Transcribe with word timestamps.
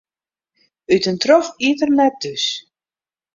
Ut 0.93 1.03
en 1.11 1.17
troch 1.23 1.49
iet 1.67 1.79
er 1.85 1.91
net 1.97 2.15
thús. 2.21 2.45